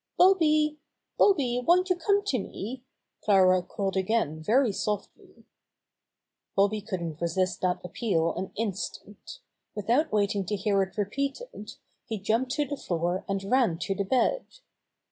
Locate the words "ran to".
13.43-13.93